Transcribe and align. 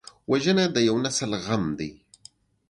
وژنه 0.31 0.65
د 0.75 0.77
یو 0.87 0.95
نسل 1.05 1.31
غم 1.45 1.63
دی 1.79 1.91